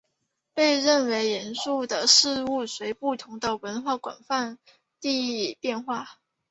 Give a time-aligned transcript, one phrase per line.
[0.55, 4.57] 被认为严肃的事物随不同的文化广泛
[4.99, 6.17] 地变化。